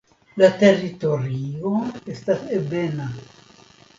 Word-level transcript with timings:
La 0.41 0.47
teritorio 0.61 1.73
estas 2.15 2.49
ebena. 2.61 3.07